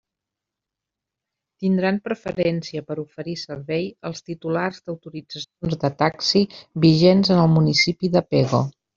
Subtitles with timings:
[1.63, 6.41] Tindran preferència per a oferir servei els titulars d'autoritzacions de taxi
[6.87, 8.63] vigents en el municipi de Pego.